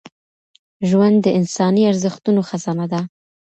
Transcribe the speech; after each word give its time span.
ژوند 0.89 1.17
د 1.21 1.27
انساني 1.39 1.83
ارزښتونو 1.91 2.41
خزانه 2.49 2.85
ده 2.91 3.01